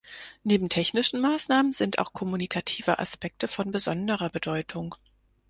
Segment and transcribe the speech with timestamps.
[0.43, 4.95] Neben technischen Maßnahmen sind auch kommunikative Aspekte von besonderer Bedeutung.